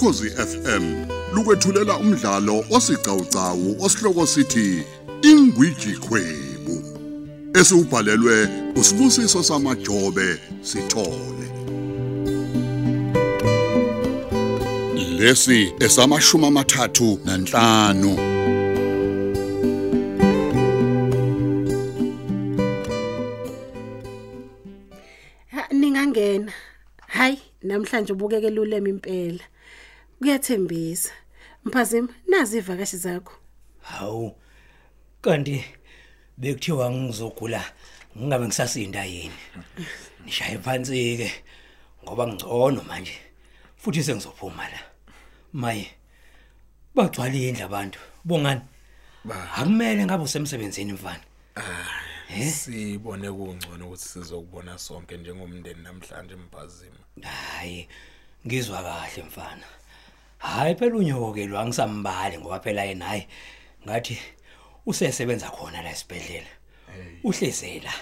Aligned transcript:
ukhozi 0.00 0.30
FM 0.30 0.84
lukwethulela 1.34 1.96
umdlalo 1.96 2.64
osiqhawqhawo 2.76 3.76
osihloko 3.84 4.26
sithi 4.26 4.84
ingwiji 5.30 5.92
khwebu 6.04 6.76
esubhalelwe 7.60 8.48
usibusiso 8.80 9.42
samajobe 9.42 10.28
sithole 10.62 11.48
lesi 15.18 15.72
esamashumi 15.80 16.46
amathathu 16.46 17.20
nanhlanu 17.24 18.12
ningangena. 25.72 26.52
Hayi 27.06 27.38
namhlanje 27.62 28.12
ubukeke 28.12 28.50
lulema 28.50 28.88
impela. 28.88 29.44
Kuyathembisa. 30.20 31.12
Mphazima 31.64 32.08
nazi 32.28 32.58
ivakashi 32.58 32.96
zakho. 32.96 33.32
Hawu. 33.82 34.36
Kanti 35.20 35.64
bekuthiwa 36.38 36.90
ngizogula 36.90 37.64
ngingabe 38.18 38.46
ngisasinda 38.46 39.04
yini. 39.04 39.34
Nishaye 40.24 40.58
phansi 40.58 41.16
ke 41.16 41.32
ngoba 42.04 42.26
ngcono 42.26 42.82
manje. 42.82 43.18
Futhi 43.76 44.02
sengizophuma 44.02 44.68
la. 44.68 44.80
Maye. 45.52 45.90
Bagcwala 46.94 47.34
indlu 47.34 47.64
abantu. 47.64 47.98
Bongani? 48.24 48.60
Akumele 49.56 50.04
ngabe 50.04 50.24
usemsebenzini 50.24 50.92
mfana. 50.92 51.24
sibone 52.52 53.32
kungcono 53.32 53.86
ukuthi 53.86 54.08
sizokubona 54.08 54.78
sonke 54.78 55.16
njengomndeni 55.16 55.82
namhlanje 55.82 56.34
emphazima. 56.34 57.00
Hayi. 57.22 57.88
Ngizwa 58.46 58.82
kahle 58.82 59.22
mfana. 59.22 59.79
Hayi 60.40 60.74
phela 60.74 60.96
unyokelwa 60.96 61.66
ngisambali 61.66 62.38
ngoba 62.38 62.60
phela 62.60 62.84
yena 62.84 63.04
hayi 63.04 63.26
ngathi 63.84 64.18
usesebenza 64.86 65.50
khona 65.50 65.82
la 65.82 65.90
esibhedlela. 65.90 66.52
Uhlezela. 67.24 67.92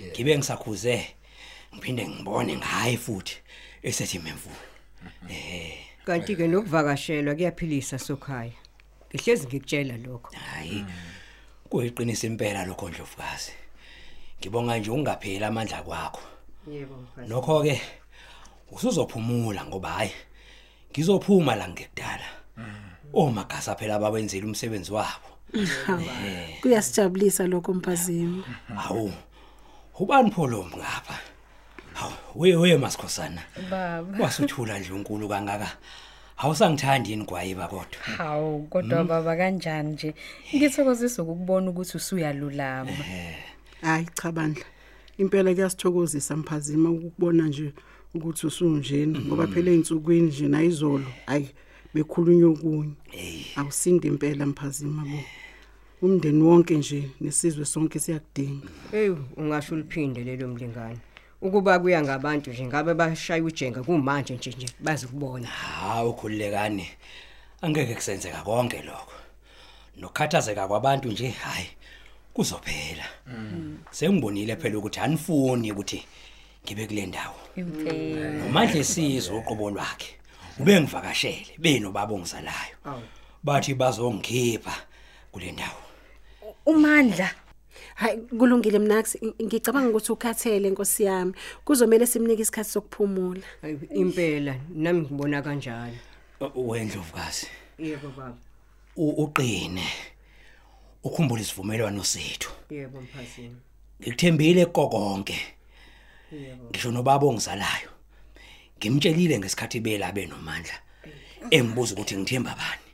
Ngibe 0.00 0.38
ngisakhuze 0.38 1.06
ngiphinde 1.74 2.08
ngibone 2.08 2.56
ngaye 2.56 2.96
futhi 2.96 3.36
esethi 3.82 4.18
memvu. 4.18 4.50
Eh 5.30 5.78
Kanti 6.06 6.36
ke 6.36 6.46
nokuvakashelwa 6.48 7.34
kuyaphilisa 7.34 7.98
sokhaya. 7.98 8.52
Ngihlezi 9.14 9.46
ngikutshela 9.46 9.96
lokho. 9.96 10.30
hayi 10.36 10.84
kuyiqinisa 11.70 12.26
impela 12.26 12.64
lokho 12.64 12.88
ndlovukazi. 12.88 13.52
Ngibonga 14.38 14.78
nje 14.78 14.90
ungapheli 14.90 15.44
amandla 15.44 15.82
kwakho. 15.82 16.22
Yebo 16.70 16.96
mfazi. 16.96 17.28
Nokho 17.28 17.62
ke 17.62 17.80
usuzophumula 18.72 19.64
ngoba 19.64 19.88
hayi 19.88 20.12
ngizophuma 20.90 21.54
la 21.56 21.68
ngekudala. 21.68 22.28
Omagasa 23.12 23.74
phela 23.74 23.94
abawenzile 23.94 24.46
umsebenzi 24.46 24.92
wabo. 24.92 25.28
Kuyasijabulisa 26.60 27.46
lokho 27.46 27.74
mphazima. 27.74 28.44
Hawu. 28.76 29.12
Ubani 29.98 30.30
pholombi 30.30 30.76
ngapha? 30.76 31.18
Hawu, 31.94 32.12
we 32.34 32.56
we 32.56 32.76
masikhosana. 32.76 33.42
Baba. 33.70 34.24
Wasuthula 34.24 34.78
nje 34.78 34.92
uNkulu 34.92 35.28
kangaka. 35.28 35.76
Awusangithandi 36.38 37.10
yini 37.10 37.24
gwayiba 37.24 37.68
kodwa. 37.68 38.00
Hawu 38.16 38.66
kodwa 38.66 39.04
baba 39.04 39.36
kanjani 39.36 39.92
nje 39.92 40.14
ngithokozisa 40.54 41.22
ukubona 41.22 41.70
ukuthi 41.70 41.96
usuyalulama 41.96 42.92
Hayi 43.82 44.08
cha 44.14 44.32
bandla. 44.32 44.64
Impela 45.18 45.54
kuyasithokozisa 45.54 46.36
mphazima 46.36 46.90
ukubona 46.90 47.44
nje 47.44 47.72
ukuthi 48.16 48.46
usunjena 48.46 49.20
ngoba 49.20 49.46
phela 49.46 49.70
einsukwini 49.70 50.26
nje 50.26 50.48
nayizolo 50.48 51.06
ayi 51.26 51.48
bekhulunywa 51.94 52.50
okunye. 52.50 52.94
Awusindi 53.56 54.08
impela 54.08 54.46
mphazima 54.46 55.02
bo. 55.04 55.20
Umndeni 56.02 56.42
wonke 56.42 56.76
nje 56.76 57.10
nesizwe 57.20 57.64
sonke 57.64 57.98
siyakudinga. 57.98 58.68
Hey 58.90 59.10
ungasho 59.36 59.74
uliphinde 59.74 60.24
lelo 60.24 60.48
mlingane. 60.48 60.98
Ukuba 61.40 61.78
kuya 61.78 62.02
ngabantu 62.02 62.50
nje 62.50 62.66
ngabe 62.66 62.94
bashaya 62.94 63.44
ujenga 63.44 63.82
kumanje 63.82 64.34
nje 64.34 64.50
nje 64.50 64.66
bazi 64.80 65.06
kubona. 65.06 65.46
Hawu 65.46 66.14
khulekani. 66.14 66.88
Angeke 67.60 67.94
kusenzeka 67.94 68.42
konke 68.42 68.82
lokho. 68.82 69.12
Nokukhathazeka 69.96 70.68
kwabantu 70.68 71.08
nje 71.08 71.28
hayi 71.28 71.66
kuzophela. 72.32 73.04
Sengibonile 73.90 74.56
phela 74.56 74.78
ukuthi 74.78 75.00
anifuni 75.00 75.72
ukuthi 75.72 76.04
ngibe 76.66 76.86
kule 76.86 77.06
ndawo. 77.06 77.34
impela 77.56 78.30
Nomandla 78.30 78.80
esizwe 78.80 79.38
uqobo 79.38 79.70
lwakhe. 79.70 80.18
Ube 80.58 80.80
ngivakashele 80.80 81.54
beno 81.58 81.92
babongizalayo. 81.92 82.76
Bathi 83.42 83.74
bazongikhipha 83.74 84.74
kule 85.32 85.52
ndawo. 85.52 85.82
umandla 86.66 87.30
Hayi 87.94 88.16
kulungile 88.16 88.78
mnax 88.78 89.16
ngicabanga 89.42 89.88
ukuthi 89.88 90.12
ukhathele 90.12 90.70
Nkosi 90.70 91.04
yami. 91.04 91.32
Kuzomela 91.64 92.06
simnike 92.06 92.42
isikhathi 92.42 92.70
sokuphumula. 92.70 93.42
Hayi 93.62 93.78
impela 93.94 94.56
nami 94.74 95.00
ngibona 95.00 95.42
kanjalo. 95.42 95.96
Wendlovukazi. 96.54 97.46
Yebo 97.78 98.08
baba. 98.08 98.36
Uqine. 98.96 99.84
Ukhumbula 101.04 101.42
isivumelwano 101.42 102.04
sethu. 102.04 102.50
Yebo 102.70 103.00
mphazima. 103.00 103.56
Ngikuthembile 104.00 104.66
konke. 104.66 105.55
Ngisho 106.70 106.90
nobaba 106.90 107.26
ongizalayo. 107.26 107.90
Ngimtshelile 108.78 109.38
ngesikhathi 109.38 109.80
belabe 109.80 110.26
nomandla. 110.26 110.76
Engibuza 111.50 111.94
ukuthi 111.94 112.16
ngithemba 112.16 112.54
bani. 112.60 112.86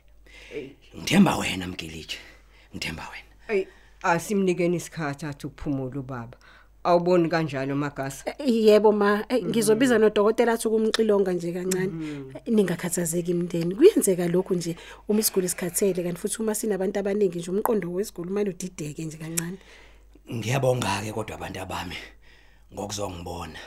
Ngithemba 0.97 1.37
wena 1.37 1.67
Mgiliji. 1.67 2.17
Ngithemba 2.73 3.03
wena. 3.11 3.31
Ey 3.49 3.67
asimnikeni 4.03 4.77
isikhathi 4.77 5.25
athi 5.25 5.47
ukuphumula 5.47 5.99
ubaba. 5.99 6.37
Awuboni 6.83 7.29
kanjalo 7.29 7.75
magasa. 7.75 8.35
Yebo 8.45 8.91
ma 8.91 9.25
eh, 9.29 9.43
ngizobiza 9.43 9.97
nodokotela 9.97 10.53
athi 10.53 10.67
ukumxilonga 10.67 11.33
nje 11.33 11.53
kancane. 11.53 11.93
Ningakhathazeki 12.47 13.31
imndeni. 13.31 13.75
Kuyenzeka 13.75 14.27
lokho 14.27 14.53
nje 14.53 14.75
uma 15.07 15.19
isiguli 15.19 15.49
sikhathele 15.49 16.03
kanti 16.03 16.19
futhi 16.19 16.41
uma 16.41 16.55
sinabantu 16.55 16.99
abaningi 16.99 17.39
nje 17.39 17.51
umqondo 17.51 17.91
wesiguli 17.91 18.29
manje 18.29 18.49
udideke 18.49 19.05
nje 19.05 19.17
kancane. 19.17 19.57
Ngiyabonga 20.31 21.01
ke 21.03 21.11
kodwa 21.11 21.35
abantu 21.35 21.59
abami 21.59 21.95
ngokuzongibona. 22.73 23.59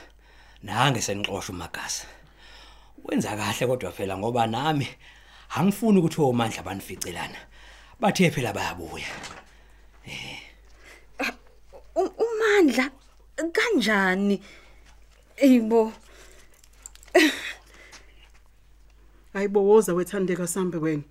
Nange 0.63 1.01
senixoxa 1.01 1.51
umagasa. 1.53 2.05
Wenza 3.03 3.35
kahle 3.35 3.67
kodwa 3.67 3.91
phela 3.91 4.17
ngoba 4.17 4.47
nami 4.47 4.87
angifuni 5.55 5.99
ukuthi 5.99 6.21
omandla 6.21 6.63
banificelana. 6.63 7.39
Bathe 7.99 8.31
phela 8.31 8.53
bayabuya. 8.53 9.07
U- 11.95 12.15
umandla 12.25 12.91
kanjani 13.51 14.41
eyibo 15.37 15.93
Hayibowoza 19.33 19.93
wethandeka 19.93 20.47
sambe 20.47 20.77
wena. 20.77 21.03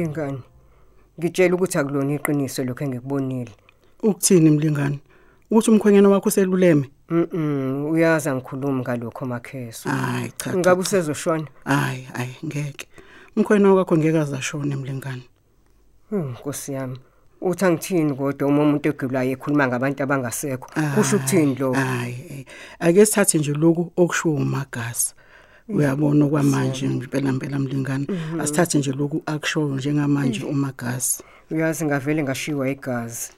Mlingane. 0.00 0.38
Ngitshela 1.18 1.54
ukuthi 1.54 1.78
akulona 1.78 2.14
iqiniso 2.14 2.64
lokho 2.64 2.84
engikubonile. 2.84 3.50
Ukuthini 4.02 4.50
mlingane? 4.50 4.98
Ukuthi 5.50 5.70
umkhwenyana 5.70 6.08
wakho 6.08 6.30
seluleme? 6.30 6.90
Mhm, 7.08 7.86
uyaza 7.90 8.34
ngikhuluma 8.34 8.80
ngalokho 8.82 9.26
makheso. 9.26 9.88
Hayi 9.88 10.32
cha. 10.36 10.50
cha, 10.50 10.56
Ngabe 10.58 10.82
cha. 10.82 10.88
usezoshona? 10.88 11.46
Hayi, 11.64 12.02
hayi 12.12 12.36
ngeke. 12.44 12.86
Umkhwenyana 13.36 13.74
wakho 13.74 13.96
ngeke 13.96 14.18
azashone 14.18 14.76
mlingane. 14.76 15.22
Hmm, 16.10 16.30
Nkosi 16.32 16.72
yami. 16.72 16.98
Uthi 17.40 17.64
angithini 17.64 18.14
kodwa 18.14 18.48
uma 18.48 18.62
umuntu 18.62 18.88
egulayo 18.88 19.30
ekhuluma 19.32 19.66
ngabantu 19.66 20.02
abangasekho. 20.02 20.68
Kusho 20.94 21.16
ukuthini 21.16 21.54
lo? 21.54 21.72
Hayi, 21.72 22.46
ake 22.80 23.06
sithathe 23.06 23.38
nje 23.38 23.52
lokhu 23.52 23.92
okushiwo 23.96 24.34
umagasa. 24.34 25.14
Uyabona 25.68 26.24
okwamanje 26.24 26.86
ngempela 26.88 27.28
impela 27.30 27.58
mlingane. 27.58 28.06
Asithathe 28.40 28.78
nje 28.78 28.92
lokhu 28.92 29.22
akushoyo 29.26 29.76
njengamanje 29.76 30.44
umagasa. 30.44 31.24
Uyazi 31.50 31.84
ngavele 31.84 32.22
ngashiwa 32.22 32.70
igazi. 32.70 33.30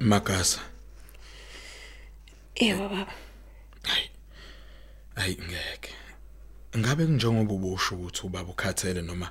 Magasa. 0.00 0.60
Yebo 2.56 2.88
baba. 2.88 3.14
Hayi 5.14 5.34
ngeke. 5.34 5.92
Ngabe 6.78 7.06
kunjengoba 7.06 7.54
ubusho 7.54 7.94
ukuthi 7.94 8.26
ubaba 8.26 8.50
ukhathele 8.50 9.02
noma 9.02 9.28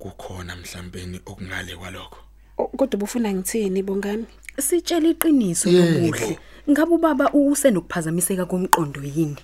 kukhona 0.00 0.56
mhlawumbe 0.56 1.20
okungale 1.26 1.76
kwalokho. 1.76 2.18
O- 2.58 2.68
Kodwa 2.76 2.96
ubufuna 2.96 3.32
ngithini 3.32 3.82
bongani? 3.82 4.26
sitshela 4.58 5.08
iqiniso 5.08 5.68
Yebo. 5.70 6.00
lobuhle 6.00 6.38
ngabe 6.70 6.92
ubaba 6.94 7.32
usenokuphazamiseka 7.32 8.44
komqondo 8.46 9.00
yini? 9.02 9.36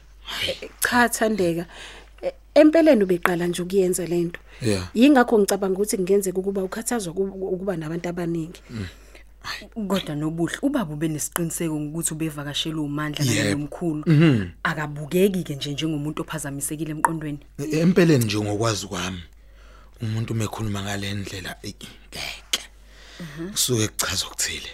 Cha 0.81 1.09
Thandeka. 1.09 1.67
E- 2.23 2.33
empeleni 2.55 3.05
ubeqala 3.05 3.47
nje 3.47 3.63
ukuyenza 3.63 4.07
lento 4.07 4.41
Yeah. 4.63 4.89
yingakho 4.95 5.39
ngicabanga 5.39 5.75
ukuthi 5.77 5.97
kungenzeka 5.97 6.39
ukuba 6.39 6.65
ukhathazwa 6.65 7.13
ku- 7.13 7.49
ukuba 7.55 7.77
nabantu 7.77 8.09
abaningi. 8.09 8.61
Kodwa 9.89 10.15
nobuhle 10.17 10.59
ubaba 10.63 10.93
ubenesiqiniseko 10.95 11.77
ukuthi 11.77 12.15
ubevakashela 12.15 12.81
umandla 12.81 13.25
Yebo. 13.25 13.45
nalomkhulu 13.45 14.05
akabukeki 14.63 15.43
ke 15.45 15.55
nje 15.55 15.73
njengomuntu 15.73 16.23
ophazamisekile 16.23 16.91
emqondweni. 16.91 17.39
E- 17.59 17.79
empeleni 17.81 18.25
nje 18.25 18.39
ngokwazi 18.41 18.87
kwami 18.87 19.23
umuntu 20.03 20.35
mekhuluma 20.35 20.83
ngale 20.83 21.15
ndlela 21.15 21.57
ngeke 21.63 21.89
kusuke 23.53 23.89
kuchaza 23.89 24.27
ukuthile 24.27 24.71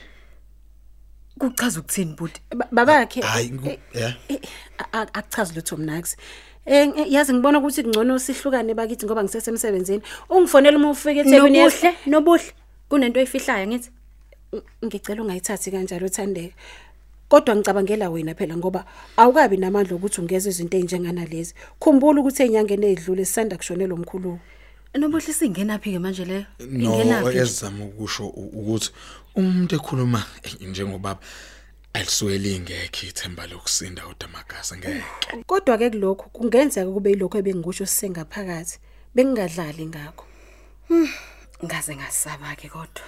kuchaza 1.38 1.80
ukuthini 1.80 2.14
buti? 2.14 2.40
Ba- 2.56 2.69
babakhe 2.72 3.20
hayi 3.20 3.52
eh, 3.66 3.78
yeah 3.94 4.14
eh, 4.28 4.40
a- 4.92 5.14
akuchazi 5.14 5.54
lutho 5.54 5.76
mnax 5.76 6.16
Eh 6.66 6.92
yazi 7.10 7.32
ngibona 7.34 7.58
ukuthi 7.58 7.82
kungcono 7.82 8.19
sihlukane 8.19 8.74
bakithi 8.74 9.06
ngoba 9.06 9.24
ngisesemsebenzini. 9.24 10.02
Ungifonela 10.30 10.76
uma 10.78 10.90
ufika 10.90 11.20
eThekwini 11.20 11.58
yes- 11.58 11.82
nobuhle 11.82 11.96
nobuhle. 12.06 12.52
Kunento 12.88 13.19
oyifihlayo 13.19 13.66
ngithi. 13.66 13.90
Ngicela 14.84 15.22
ungayithathi 15.22 15.70
kanjalo 15.70 16.08
Thandeka. 16.08 16.54
Kodwa 17.28 17.56
ngicabangela 17.56 18.10
wena 18.10 18.34
phela 18.34 18.56
ngoba 18.56 18.84
awukabi 19.16 19.56
namandla 19.56 19.96
ukuthi 19.96 20.20
ungeze 20.20 20.50
izinto 20.50 20.76
ezinjengana 20.76 21.24
lezi. 21.26 21.54
Khumbula 21.80 22.20
ukuthi 22.20 22.42
enyangeni 22.42 22.86
ezidlule 22.86 23.24
sisanda 23.24 23.56
kushonela 23.56 23.94
omkhulu 23.94 24.38
nobuhle 24.99 25.33
singena 25.33 25.79
phi 25.79 25.93
ke 25.93 25.99
manje 25.99 26.25
leyo 26.25 26.44
no 26.61 26.94
Ingenaphi? 26.94 27.39
ezama 27.39 27.85
ukusho 27.85 28.27
ukuthi 28.27 28.91
umuntu 29.35 29.77
ekhuluma 29.77 30.25
njengobaba 30.69 31.21
alisuke 31.93 32.39
lingekho 32.39 33.06
ithemba 33.06 33.47
lokusinda 33.47 34.06
udamagasa 34.06 34.77
ngeke. 34.77 35.05
Kodwa 35.47 35.79
ke 35.79 35.91
kulokho 35.91 36.25
kungenzeka 36.33 36.91
kube 36.93 37.11
yilokho 37.11 37.39
ebengikusho 37.39 37.87
sisengaphakathi 37.87 38.79
bengingadlali 39.15 39.87
ngakho. 39.87 40.25
Ngaze 41.65 41.97
ngasaba 41.97 42.56
ke 42.56 42.69
kodwa 42.69 43.05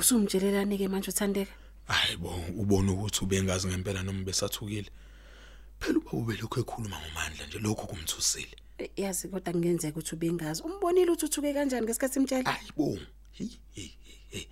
usumtshelelani 0.00 0.78
ke 0.78 0.88
manje 0.88 1.10
uthandeka? 1.10 1.52
Hayibo 1.86 2.30
ubona 2.56 2.92
ukuthi 2.92 3.24
ubengazi 3.24 3.68
ngempela 3.68 4.02
noma 4.02 4.24
besathukile 4.24 4.90
phela 5.80 5.98
uba 5.98 6.12
ubelokho 6.12 6.60
ekhuluma 6.60 6.96
ngomandla 7.00 7.46
nje 7.46 7.58
lokho 7.58 7.86
kumthusile. 7.86 8.56
Eh, 8.78 8.90
yazi 8.96 9.28
kodwa 9.28 9.52
kungenzeka 9.52 9.98
ukuthi 9.98 10.14
ubengazi 10.14 10.62
umbonile 10.62 11.10
ukuthi 11.10 11.26
uthuke 11.26 11.52
kanjani 11.54 11.86
ngesikhathi 11.86 12.14
simtshela? 12.14 12.50
Hayibo 12.50 12.98
hey 13.32 13.48
hey 13.74 13.90
hey 14.30 14.46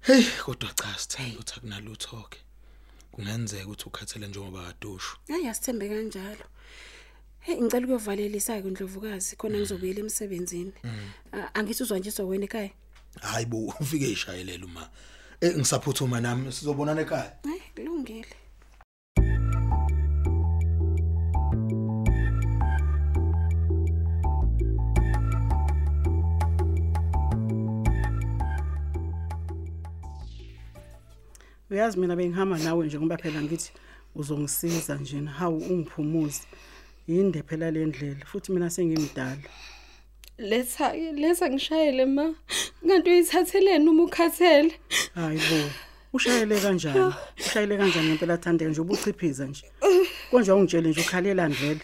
hey 0.00 0.24
kodwa 0.44 0.70
cha 0.74 0.98
sithemba 0.98 1.34
ukuthi 1.40 1.54
akunalutho 1.56 2.26
ke 2.30 2.38
kungenzeka 3.12 3.64
ukuthi 3.66 3.84
ukhathele 3.86 4.26
njengoba 4.28 4.62
kadushu 4.66 5.16
hayi 5.28 5.46
asithembe 5.48 5.88
kanjalo. 5.88 6.44
Hey 7.40 7.56
ngicela 7.60 7.86
ukuyovalelisa 7.86 8.62
ke 8.62 8.70
ndlovukazi. 8.70 9.36
Khona 9.36 9.58
ngizobuyela 9.58 10.00
emsebenzini. 10.00 10.72
A- 11.32 11.54
angithi 11.54 11.82
uzwa 11.82 11.98
nje 11.98 12.10
sowena 12.10 12.44
ekhaya? 12.44 12.70
Hayibo 13.20 13.74
ufike 13.80 14.10
ishayelela 14.10 14.66
uma. 14.66 14.88
Eh 15.40 15.56
ngisaphuthuma 15.56 16.20
nami 16.20 16.52
sizobonana 16.52 17.00
ekhaya? 17.00 17.32
Hayi 17.44 17.62
kulungile. 17.74 18.36
Uyazi 31.70 31.98
mina 31.98 32.16
bengihamba 32.16 32.58
nawe 32.58 32.86
nje 32.86 32.98
ngoba 32.98 33.16
phela 33.16 33.42
ngithi 33.42 33.72
uzongisiza 34.14 34.94
nje 34.94 35.24
hawu 35.24 35.58
ungiphumuze. 35.58 36.42
Yinde 37.08 37.42
phela 37.42 37.70
le 37.70 37.86
ndlela? 37.86 38.24
Futhi 38.24 38.52
mina 38.52 38.70
sengimdala. 38.70 39.36
Letha 40.38 40.92
letha 40.94 41.50
ngishayele 41.50 42.04
ma 42.04 42.34
kanti 42.88 43.10
uyithatheleni 43.10 43.88
uma 43.88 44.02
ukhathele. 44.04 44.72
Hayibo 45.14 45.70
ushayele 46.12 46.60
kanjani? 46.60 47.14
Ushayele 47.38 47.76
kanjani 47.76 48.08
ngempela 48.08 48.36
thandeka 48.38 48.70
nje? 48.70 48.80
Ubuchiphiza 48.80 49.46
nje. 49.46 49.64
Konje 50.30 50.52
ungitshele 50.52 50.88
nje 50.88 51.00
ukhalelani 51.00 51.54
vele 51.54 51.80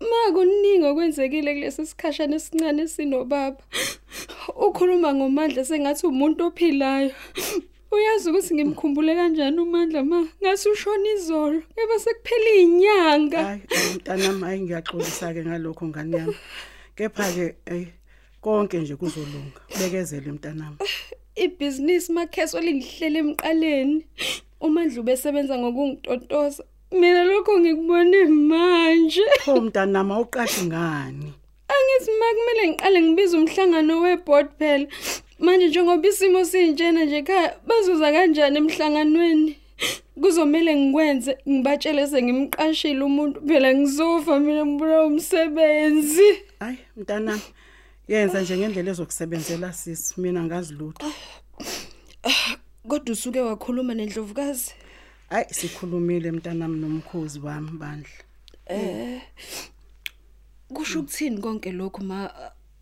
ma 0.00 0.32
kuningi 0.32 0.86
okwenzekile 0.90 1.54
kulesi 1.54 1.86
sikhashana 1.86 2.36
esincane 2.36 2.88
sinobaba 2.88 3.62
ukhuluma 4.66 5.14
ngomandla 5.14 5.64
sengathi 5.64 6.06
umuntu 6.06 6.40
ophilayo. 6.48 7.12
Uyazi 7.92 8.30
ukuthi 8.30 8.54
ngimkhumbule 8.54 9.12
kanjani 9.18 9.58
umandla 9.60 10.00
ma? 10.10 10.20
Ngathi 10.40 10.68
ushona 10.68 11.08
izolo 11.16 11.60
eba 11.80 11.96
sekuphela 12.04 12.50
izinyanga 12.56 13.40
hayi 13.44 13.62
mntanami 13.94 14.42
hayi 14.46 14.60
ngiyaxolisa 14.60 15.34
ke 15.34 15.42
ngalokho 15.44 15.84
ngani 15.90 16.16
yami. 16.16 16.36
Kepha 16.96 17.32
ke 17.32 17.54
ey 17.66 17.86
konke 18.40 18.78
nje 18.78 18.96
kuzolunga. 18.96 19.60
Bekezele 19.78 20.32
mntanami. 20.32 20.76
Ibhizinisi 21.36 22.12
makheso 22.12 22.60
lingihlele 22.60 23.18
emqaleni. 23.18 24.06
Umandla 24.60 25.00
ubesebenza 25.00 25.58
ngokungitotoza. 25.58 26.64
Mina 26.92 27.24
lokho 27.24 27.58
ngikubone 27.60 28.24
manje. 28.24 29.24
Pho 29.44 29.60
mntanami 29.60 30.12
awuqashi 30.12 30.64
ngani? 30.66 31.32
Angithi 31.72 32.10
ma 32.20 32.26
kumele 32.36 32.68
ngiqale 32.68 33.02
ngibize 33.02 33.36
umhlangano 33.36 34.00
weboard 34.00 34.48
phela. 34.58 34.86
Manje 35.38 35.68
njengoba 35.68 36.08
isimo 36.08 36.44
sinjena 36.44 37.04
nje 37.04 37.16
ekhaya 37.18 37.56
bazuza 37.66 38.12
kanjani 38.12 38.58
emhlanganweni? 38.58 39.56
Kuzomela 40.20 40.72
ngikwenze 40.76 41.38
ngibatshele 41.48 42.06
sengimqashile 42.06 43.02
umuntu 43.04 43.40
phela 43.46 43.74
ngizofa 43.74 44.40
mina 44.40 44.66
ngibulawa 44.66 45.06
umsebenzi. 45.06 46.30
Hayi 46.60 46.78
mntanami 46.96 47.42
yenza 48.08 48.42
nje 48.42 48.56
ngendlela 48.56 48.90
ezokusebenzela 48.90 49.72
sisi 49.72 50.20
mina 50.20 50.42
ngazi 50.44 50.74
lutho. 50.74 51.06
Kodwa 52.88 53.12
usuke 53.12 53.40
wakhuluma 53.40 53.94
nendlovukazi? 53.94 54.74
Hayi 55.30 55.46
sikhulumile 55.50 56.32
mntanami 56.32 56.76
nomkhozi 56.80 57.40
wami 57.40 57.70
bandla. 57.70 58.20
Kusho 60.74 61.00
ukuthini 61.00 61.38
konke 61.38 61.72
lokhu 61.72 62.04
ma 62.04 62.30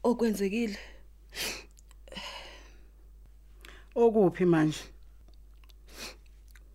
okwenzekile? 0.02 0.78
Okuphi 3.95 4.45
manje? 4.45 4.78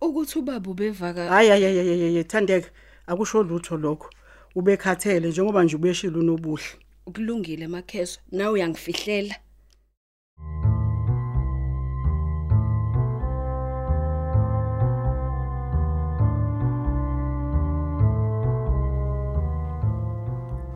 Ukuthi 0.08 0.38
ubaba 0.38 0.70
ubevaka 0.70 1.28
hayi 1.28 1.48
hayi 1.50 1.64
hayi, 1.64 2.24
thandeka 2.24 2.68
akusho 3.06 3.42
lutho 3.42 3.76
lokho 3.76 4.10
ubekhathele 4.54 5.28
njengoba 5.28 5.64
nje 5.64 5.76
ubeshila 5.76 6.18
unobuhle 6.18 6.64
kulungile 7.04 7.66
makheso 7.68 8.20
nawe 8.32 8.52
uyangifihlela 8.52 9.34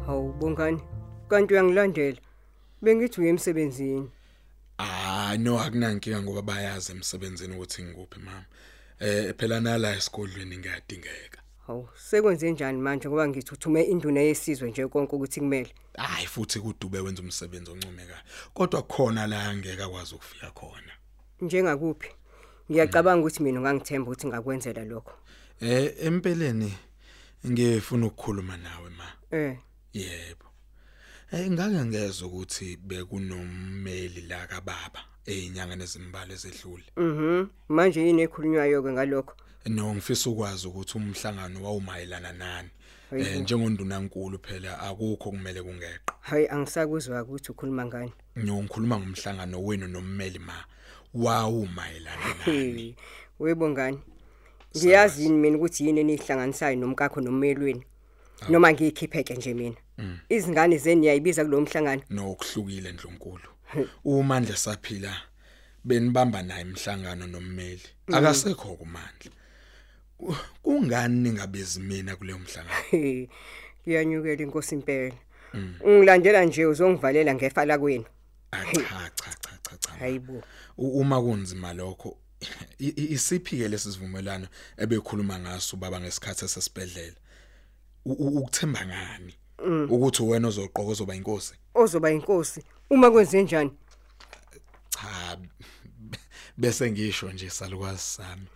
Hawu 0.07 0.33
bongani. 0.33 0.81
Kanti 1.29 1.55
uyangilandela. 1.55 2.19
Bengithi 2.83 3.21
uye 3.21 3.31
emsebenzini. 3.31 4.11
Ah 4.79 5.37
no 5.39 5.61
akunankinga 5.61 6.23
ngoba 6.23 6.43
bayazi 6.43 6.93
emsebenzini 6.93 7.55
ukuthi 7.55 7.83
ngikuphi 7.83 8.19
mama. 8.21 8.45
Eh 9.01 9.35
phela 9.37 9.61
nala 9.61 9.97
esikolweni 9.97 10.59
ngiyadingeka. 10.59 11.43
Hawu 11.67 11.89
sekwenze 11.97 12.51
njani 12.51 12.79
manje 12.79 13.09
ngoba 13.09 13.29
ngithi 13.29 13.55
uthume 13.55 13.83
induna 13.83 14.21
yesizwe 14.21 14.71
nje 14.71 14.89
konke 14.89 15.17
ukuthi 15.17 15.41
kumele. 15.41 15.75
Hayi 15.97 16.27
futhi 16.27 16.61
kudube 16.61 17.01
wenza 17.01 17.23
umsebenzi 17.23 17.71
oncomekayo. 17.71 18.23
Kodwa 18.55 18.83
khona 18.83 19.27
la 19.27 19.55
ngeke 19.55 19.83
akwazi 19.83 20.15
ukufika 20.15 20.51
khona. 20.51 20.93
Njengakuphi? 21.41 22.09
Ngiyacabanga 22.71 23.21
ukuthi 23.21 23.43
mina 23.43 23.59
ungangithemba 23.59 24.11
ukuthi 24.11 24.27
ngakwenzela 24.27 24.85
lokho. 24.85 25.15
Eh 25.61 25.95
empeleni 26.01 26.75
ngifuna 27.47 28.07
ukukhuluma 28.07 28.57
nawe 28.57 28.91
ma. 28.91 29.07
Eh, 29.31 29.57
Yebo. 29.93 30.48
Eh 31.33 31.51
ngake 31.51 31.85
ngezwe 31.85 32.27
ukuthi 32.27 32.77
bekunommeli 32.77 34.21
la 34.29 34.47
kababa 34.47 35.01
einyanga 35.27 35.77
nezimbali 35.77 36.33
ezedlule. 36.33 36.85
mhm. 36.97 37.47
Manje 37.69 38.01
yini 38.01 38.23
ekhulunywayo 38.23 38.83
ke 38.83 38.93
ngalokho? 38.93 39.35
No 39.67 39.95
ngifisa 39.95 40.31
ukwazi 40.31 40.67
ukuthi 40.69 40.99
umhlangano 40.99 41.65
wawumayelana 41.65 42.33
nani. 42.33 42.71
Eh 43.13 43.41
njengondunankulu 43.41 44.39
phela 44.39 44.81
akukho 44.81 45.31
kumele 45.31 45.63
kungeqe. 45.63 46.01
Hayi 46.21 46.49
angisakuzwa 46.49 47.23
ukuthi 47.23 47.53
ukhuluma 47.53 47.87
ngani. 47.87 48.13
No 48.37 48.63
ngikhuluma 48.63 48.99
ngomhlangano 48.99 49.65
wenu 49.65 49.87
nommeli 49.87 50.39
ma. 50.39 50.65
Wawumayelana 51.15 52.29
nani. 52.47 52.59
Hey, 52.59 52.95
webo 53.39 53.69
ngani? 53.69 53.99
ngiyazi 54.77 55.23
yini 55.23 55.37
mina 55.37 55.57
ukuthi 55.57 55.87
yini 55.87 56.01
enihlanganisayo 56.01 56.77
nomkakho 56.77 57.21
nomelweni 57.21 57.85
noma 58.49 58.73
ngiyikhipheke 58.73 59.35
nje 59.35 59.55
mina 59.55 59.77
izingane 60.29 60.79
zeni 60.79 61.01
niyayibiza 61.01 61.45
kulo 61.45 61.61
mhlangano. 61.61 62.03
Nokuhlukile 62.11 62.93
ndlonkulu. 62.93 63.49
Umandla 64.05 64.57
saphila 64.57 65.17
benibamba 65.85 66.43
naye 66.43 66.61
imhlangano 66.63 67.27
nommeli. 67.27 67.83
Akasekho 68.13 68.75
kumandla 68.77 69.31
kungani 70.63 71.21
ningabizi 71.21 71.81
mina 71.81 72.17
kuleyo 72.17 72.39
mhlangano? 72.39 73.29
Kuyanyukela 73.85 74.43
inkosi 74.43 74.75
impela 74.75 75.15
ungilandela 75.81 76.45
nje 76.45 76.67
uzongivalela 76.67 77.35
ngefa 77.35 77.65
lakwenu. 77.65 78.05
Ah, 78.53 78.65
cha 78.65 79.11
cha 79.15 79.31
cha 79.41 79.59
cha 79.63 79.77
cha 79.79 79.91
hayibo. 79.99 80.43
Uma 80.79 81.21
kunzima 81.23 81.73
lokho 81.73 82.17
i- 82.79 82.89
i- 82.97 83.13
isiphi 83.13 83.59
ke 83.59 83.69
lesivumelano 83.69 84.47
ebekhuluma 84.77 85.39
ngaso 85.39 85.77
baba 85.77 86.01
ngesikhathi 86.01 86.49
sesibedlela 86.49 87.17
ukuthemba 88.05 88.87
ngani? 88.87 89.35
Ukuthi 89.91 90.23
wena 90.23 90.49
ozoqoka 90.49 90.91
ozoba 90.91 91.15
inkosi. 91.15 91.55
Ozoba 91.75 92.11
inkosi. 92.11 92.63
Uma 92.91 93.11
kwenze 93.11 93.43
njani? 93.43 93.71
Cha 94.91 95.39
bese 96.57 96.91
ngisho 96.91 97.33
nje 97.33 97.51
salukwazi 97.51 98.01
sami. 98.01 98.47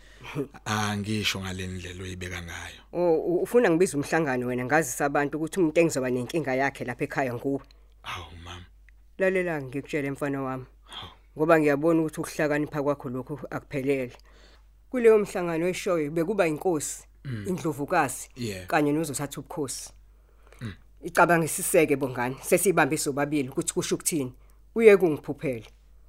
Angisho 0.64 1.40
ngalendlela 1.40 2.02
oyibeka 2.02 2.42
ngayo. 2.42 2.80
O, 2.92 3.14
u- 3.14 3.42
ufuna 3.42 3.70
ngibiza 3.70 3.96
umhlangano 3.98 4.46
wena 4.46 4.64
ngazisa 4.64 5.04
abantu 5.04 5.36
ukuthi 5.38 5.60
umuntu 5.60 5.80
engizoba 5.80 6.10
nenkinga 6.10 6.54
yakhe 6.54 6.84
lapha 6.84 7.04
ekhaya 7.04 7.34
nguwe. 7.34 7.60
Awu 8.02 8.36
mama. 8.44 8.64
Lalela 9.18 9.62
ngikutshele 9.62 10.10
mfana 10.10 10.42
wami. 10.42 10.64
Ngoba 11.36 11.60
ngiyabona 11.60 12.00
ukuthi 12.00 12.20
ukuhlakanipha 12.20 12.82
kwakho 12.82 13.08
lokho 13.08 13.40
akuphelele. 13.50 14.12
Kuleyo 14.90 15.18
mhlangano 15.18 15.68
eshoyo 15.68 16.10
bekuba 16.10 16.46
inkosi 16.46 17.04
indlovukazi 17.46 18.28
Yeah. 18.36 18.66
kanye 18.66 18.92
nozothatha 18.92 19.40
ubukhosi. 19.40 19.90
Icabanga 21.02 21.44
isiseke 21.44 21.96
bongani 21.96 22.36
sesibambe 22.42 22.96
sobabili 22.98 23.48
ukuthi 23.48 23.74
kusho 23.74 23.94
ukuthini? 23.94 24.32
Uye 24.74 24.96
kungiphuphele. 24.96 25.66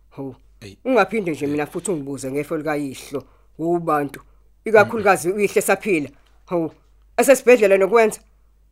Ho 0.10 0.36
Ey. 0.62 0.78
ungaphinde 0.86 1.32
nje 1.32 1.48
mina 1.48 1.66
futhi 1.66 1.92
ungibuze 1.92 2.32
ngefo 2.32 2.58
likayihlo 2.58 3.24
ubantu 3.58 4.22
ikakhulukazi 4.66 5.32
uyihle 5.32 5.62
saphila 5.62 6.10
ho 6.46 6.72
esesibhedlela 7.18 7.78
nokwenza? 7.78 8.20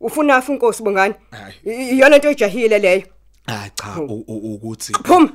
Ufuna 0.00 0.36
afu 0.36 0.52
inkosi 0.52 0.82
bongani? 0.82 1.14
Hayi. 1.30 1.54
I- 1.64 1.90
iyona 1.96 2.16
into 2.16 2.30
ejahile 2.30 2.78
leyo? 2.78 3.02
Ah 3.46 3.68
cha 3.74 4.00
u- 4.00 4.24
u- 4.26 4.54
ukuthi 4.54 4.92
phuma 4.92 5.32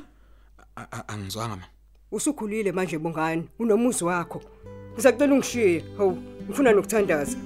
A- 0.76 0.86
a- 0.92 1.08
angizwanga 1.08 1.56
mama 1.56 1.66
usukhulile 2.12 2.72
manje 2.72 2.98
bongani 2.98 3.48
unomuzi 3.58 4.04
wakho. 4.04 4.42
Ngizacela 4.94 5.34
ungishiye. 5.34 5.84
Hawu 5.96 6.16
ngifuna 6.44 6.72
nokuthandaza. 6.72 7.36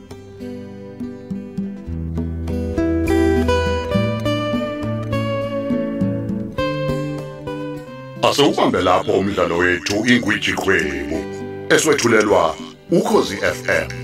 Asewubambe 8.22 8.80
lapho 8.82 9.12
umdlalo 9.12 9.56
wethu 9.56 10.06
ingwiji 10.06 10.52
khwebu 10.52 11.18
eswetshulelwa 11.74 12.56
ukhozi 12.90 13.36
FM 13.36 14.01